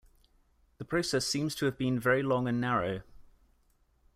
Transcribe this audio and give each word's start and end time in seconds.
The 0.79 0.83
process 0.85 1.27
seems 1.27 1.53
to 1.53 1.65
have 1.67 1.77
been 1.77 1.99
very 1.99 2.23
long 2.23 2.47
and 2.47 2.59
narrow. 2.59 3.03